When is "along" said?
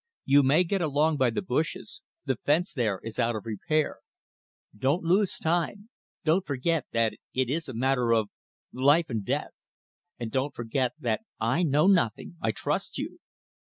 0.81-1.17